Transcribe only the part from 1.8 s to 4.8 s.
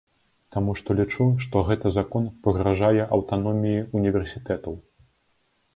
закон пагражае аўтаноміі універсітэтаў.